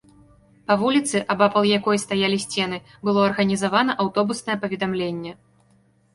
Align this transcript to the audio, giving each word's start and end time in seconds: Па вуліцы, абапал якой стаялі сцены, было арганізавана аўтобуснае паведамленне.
Па 0.69 0.77
вуліцы, 0.83 1.19
абапал 1.33 1.67
якой 1.79 1.97
стаялі 2.05 2.39
сцены, 2.47 2.81
было 3.09 3.19
арганізавана 3.29 3.97
аўтобуснае 4.07 4.57
паведамленне. 4.67 5.37